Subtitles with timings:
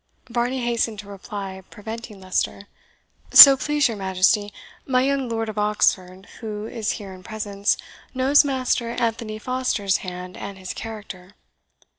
[0.31, 2.67] Varney hastened to reply, preventing Leicester
[3.33, 4.51] "So please your Majesty,
[4.87, 7.77] my young Lord of Oxford, who is here in presence,
[8.11, 11.35] knows Master Anthony Foster's hand and his character."